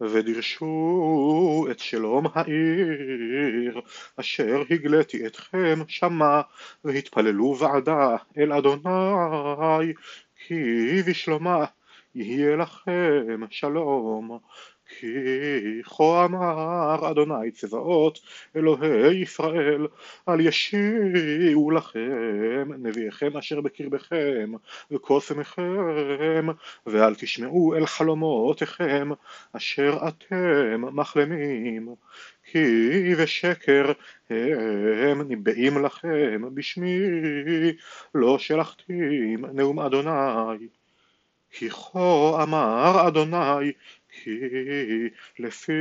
[0.00, 3.80] ודרשו את שלום העיר
[4.16, 6.40] אשר הגליתי אתכם שמה
[6.84, 9.92] והתפללו ועדה אל אדוני
[10.46, 11.64] כי בשלומה
[12.14, 14.38] יהיה לכם שלום
[14.98, 18.20] כי כה אמר אדוני צבאות
[18.56, 19.86] אלוהי ישראל
[20.28, 24.52] אל ישיעו לכם נביאיכם אשר בקרבכם
[24.90, 26.46] וקוסמכם
[26.86, 29.10] ואל תשמעו אל חלומותיכם
[29.52, 31.88] אשר אתם מחלמים.
[32.44, 33.92] כי בשקר
[34.30, 36.98] הם ניבאים לכם בשמי
[38.14, 40.68] לא שלחתים נאום אדוני
[41.50, 43.72] כי כה אמר אדוני
[44.12, 44.40] כי
[45.38, 45.72] לפי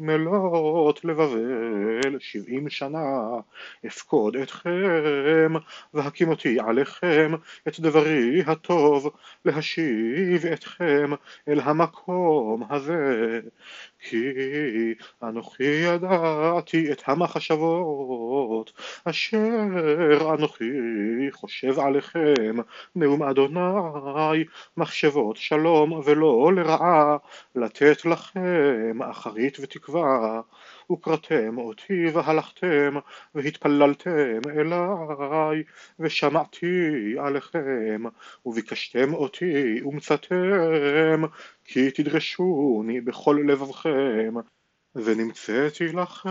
[0.00, 3.28] מלאת לבבל שבעים שנה
[3.86, 5.52] אפקוד אתכם
[5.94, 7.32] והקים אותי עליכם
[7.68, 9.10] את דברי הטוב
[9.44, 11.10] להשיב אתכם
[11.48, 13.40] אל המקום הזה.
[14.00, 14.32] כי
[15.22, 18.72] אנוכי ידעתי את המחשבות
[19.04, 20.64] אשר אנוכי
[21.32, 22.56] חושב עליכם.
[22.96, 24.44] נאום אדוני
[24.76, 27.16] מחשבות שלום ולא לרעה
[27.54, 30.40] לתת לכם אחרית ותקווה
[30.92, 32.94] וקראתם אותי והלכתם
[33.34, 35.62] והתפללתם אליי
[36.00, 36.66] ושמעתי
[37.18, 38.02] עליכם
[38.46, 41.22] וביקשתם אותי ומצאתם
[41.64, 44.34] כי תדרשוני בכל לבבכם
[44.94, 46.30] ונמצאתי לכם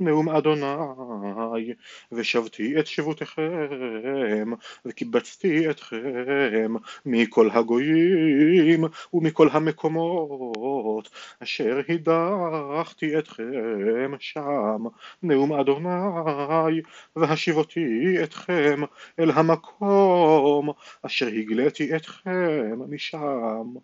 [0.00, 1.74] נאום אדוני
[2.12, 4.52] ושבתי את שבותיכם
[4.84, 6.74] וקיבצתי אתכם
[7.06, 11.10] מכל הגויים ומכל המקומות
[11.42, 14.84] אשר הדחתי אתכם שם.
[15.22, 16.80] נאום אדוני
[17.16, 18.80] והשיבותי אתכם
[19.18, 20.70] אל המקום
[21.02, 23.74] אשר הגליתי אתכם משם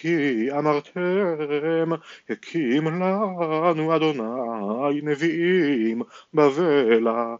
[0.00, 1.90] כי אמרתם
[2.30, 6.02] הקים לנו אדוני נביאים
[6.34, 7.36] בבלה.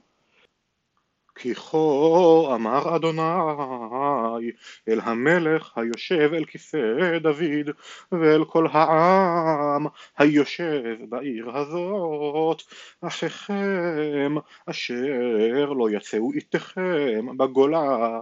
[1.34, 4.50] כי כה אמר אדוני
[4.88, 7.70] אל המלך היושב אל כיסא דוד
[8.12, 9.86] ואל כל העם
[10.18, 12.62] היושב בעיר הזאת
[13.00, 14.34] אחיכם
[14.66, 18.20] אשר לא יצאו איתכם בגולה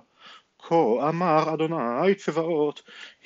[0.63, 2.83] כה אמר אדוני צבאות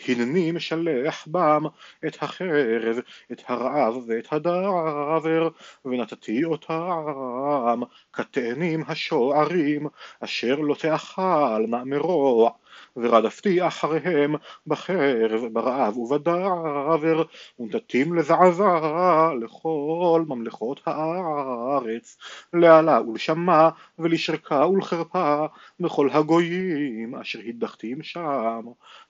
[0.09, 1.63] הנני משלח בם
[2.07, 2.97] את החרב,
[3.33, 5.49] את הרעב ואת הדבר
[5.85, 7.81] ונתתי אותם
[8.13, 9.87] כתאנים השוערים
[10.21, 12.51] אשר לא תאכל מרוע
[12.97, 14.35] ורדפתי אחריהם
[14.67, 17.23] בחרב, ברעב ובדבר,
[17.59, 22.19] ונתתים לזעזע לכל ממלכות הארץ,
[22.53, 25.47] לעלה ולשמה ולשרקה ולחרפה
[25.81, 28.61] בכל הגויים אשר הדחתים שם,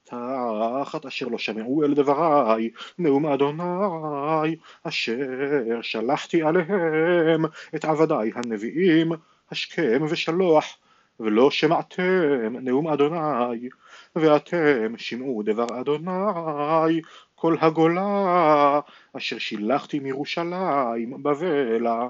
[0.04, 5.18] תחת אשר לא שמעו אל דבריי, נאום אדוני, אשר
[5.82, 7.44] שלחתי עליהם
[7.74, 9.12] את עבדיי הנביאים,
[9.50, 10.76] השכם ושלוח
[11.20, 13.68] ולא שמעתם נאום אדוני,
[14.16, 17.00] ואתם שמעו דבר אדוני,
[17.34, 18.80] כל הגולה,
[19.16, 22.08] אשר שילחתי מירושלים בבלה.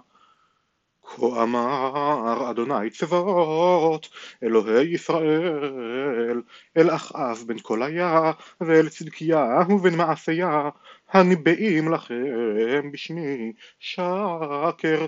[1.04, 4.08] כה אמר אדוני צבאות,
[4.42, 6.42] אלוהי ישראל,
[6.76, 10.68] אל אחאב בן קוליה, ואל צדקיהו בן מעשיה,
[11.12, 15.06] הניבאים לכם בשמי שקר.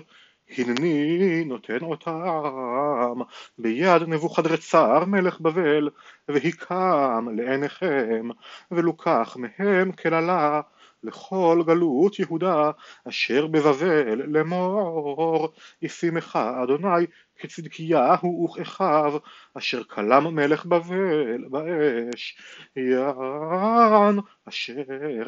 [0.57, 3.21] הנני נותן אותם.
[3.57, 5.89] ביד נבוכדרצר מלך בבל
[6.27, 8.27] והיקם לעיניכם
[8.71, 10.61] ולוקח מהם כללה
[11.03, 12.71] לכל גלות יהודה
[13.07, 17.05] אשר בבבל לאמור ישימך אדוני
[17.39, 19.17] כצדקיהו וכאחיו
[19.53, 22.37] אשר כלם מלך בבל באש.
[22.75, 24.83] יען אשר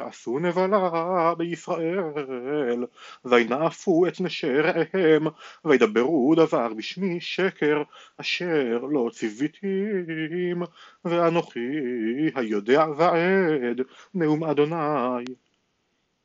[0.07, 2.85] עשו נבלה בישראל.
[3.25, 5.27] וינאפו את נשי רעיהם
[5.65, 7.83] וידברו דבר בשמי שקר
[8.17, 10.63] אשר לא ציוויתים.
[11.05, 11.59] ואנוכי
[12.35, 13.81] היודע ועד
[14.13, 15.25] נאום אדוני.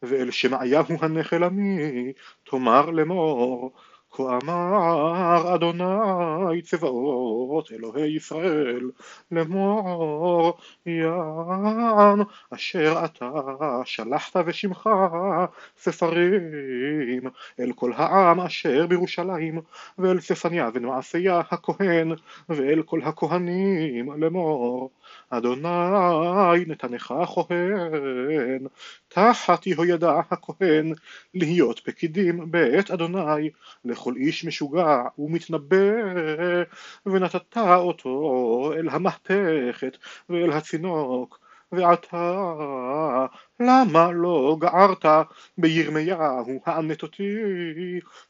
[0.02, 2.12] ואל שמעיהו הנחלמי
[2.44, 3.72] תאמר לאמור
[4.16, 8.90] כה אמר אדוני צבאות אלוהי ישראל
[9.30, 12.20] לאמור יען
[12.50, 13.30] אשר אתה
[13.84, 14.88] שלחת ושמך
[15.76, 17.22] ספרים
[17.60, 19.60] אל כל העם אשר בירושלים
[19.98, 22.12] ואל צפניה ונועשיה הכהן
[22.48, 24.90] ואל כל הכהנים לאמור
[25.30, 28.66] אדוני נתנך כהן
[29.08, 30.92] תחת יהוידע הכהן
[31.34, 33.50] להיות פקידים בית אדוני
[33.84, 35.76] לכל איש משוגע ומתנבא
[37.06, 41.38] ונתת אותו אל המהפכת ואל הצינוק
[41.72, 43.26] ועתה
[43.60, 45.04] למה לא גערת
[45.58, 47.36] בירמיהו הענתותי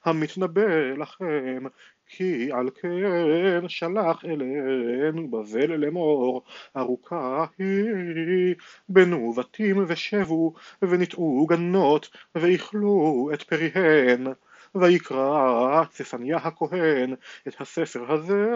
[0.04, 1.64] המתנבא לכם
[2.06, 6.42] כי על כן שלח אלינו בבל לאמור
[6.76, 8.54] ארוכה היא
[8.88, 14.26] בנו בתים ושבו וניטעו גנות ואיכלו את פריהן.
[14.74, 17.14] ויקרא צפניה הכהן
[17.48, 18.50] את הספר הזה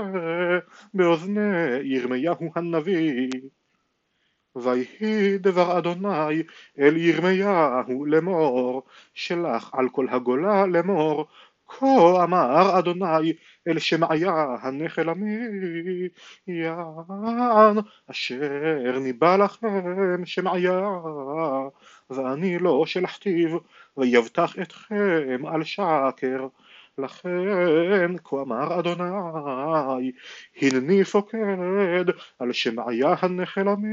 [0.95, 3.31] באוזני ירמיהו הנביא.
[4.57, 6.43] ויהי דבר אדוני
[6.79, 8.83] אל ירמיהו לאמור
[9.15, 11.27] שלח על כל הגולה לאמור
[11.69, 13.33] כה אמר אדוני
[13.69, 15.37] אל שמעיה הנחלמי
[16.47, 17.77] יען
[18.11, 20.81] אשר ניבא לכם שמעיה
[22.11, 23.59] ואני לא שלחתיו
[23.97, 26.47] ויבטח אתכם על שקר
[26.99, 30.13] לכן כה אמר אדוני
[30.57, 32.05] הנני פוקד
[32.39, 33.89] על שמעיה הנחלמי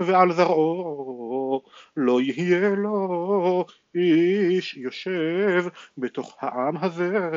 [0.00, 1.62] ועל זרעו
[1.96, 3.64] לא יהיה לו
[3.94, 5.64] איש יושב
[5.98, 7.30] בתוך העם הזה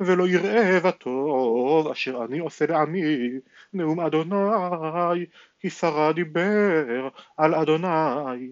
[0.00, 3.30] ולא יראה בטוב אשר אני עושה לעמי.
[3.72, 5.26] נאום אדוני
[5.60, 8.50] כי שרה דיבר על אדוני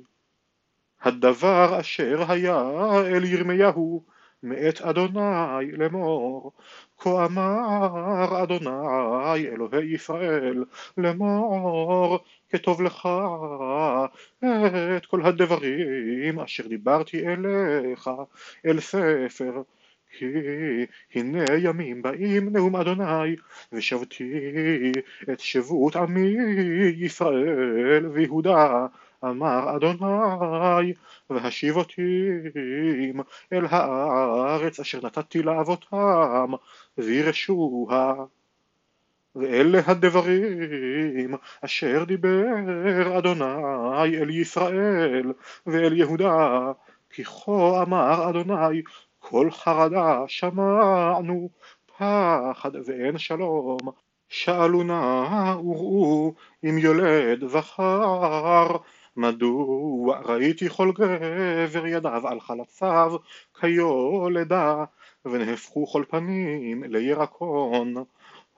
[1.02, 2.70] הדבר אשר היה
[3.06, 4.04] אל ירמיהו
[4.42, 6.52] מאת אדוני לאמור
[6.98, 10.64] כה אמר אדוני אלוהי ישראל
[10.96, 12.18] לאמור
[12.50, 13.08] כתוב לך
[14.96, 18.10] את כל הדברים אשר דיברתי אליך
[18.66, 19.62] אל ספר
[20.18, 20.26] כי
[21.14, 23.36] הנה ימים באים נאום אדוני
[23.72, 24.32] ושבתי
[25.32, 26.36] את שבות עמי
[26.96, 28.86] ישראל ויהודה
[29.24, 30.92] אמר אדוני
[31.30, 32.28] והשיב אותי
[33.52, 36.52] אל הארץ אשר נתתי לאבותם
[36.98, 38.14] וירשוה
[39.36, 41.34] ואלה הדברים
[41.64, 45.32] אשר דיבר אדוני אל ישראל
[45.66, 46.72] ואל יהודה
[47.10, 48.82] כי כה אמר אדוני
[49.18, 51.50] כל חרדה שמענו
[51.86, 53.78] פחד ואין שלום.
[54.28, 58.76] שאלו נא וראו אם יולד זכר
[59.18, 63.16] מדוע ראיתי כל גבר ידיו על חלציו
[63.60, 64.84] כיולדה
[65.24, 67.94] ונהפכו כל פנים לירקון.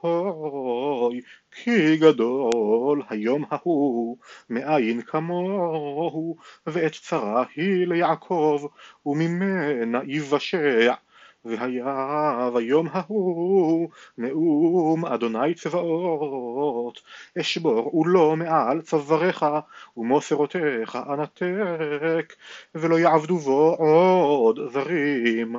[0.05, 1.21] אוי
[1.53, 4.17] כי גדול היום ההוא
[4.51, 6.37] מאין כמוהו
[6.67, 8.67] ועת צרה היא ליעקב
[9.07, 10.95] וממנה יבשע
[11.45, 13.89] והיה ביום ההוא
[14.19, 17.01] נאום אדוני צבאות.
[17.41, 19.47] אשבור ולא מעל צוואריך
[19.97, 22.35] ומוסרותיך אנתק
[22.75, 25.57] ולא יעבדו בו עוד זרים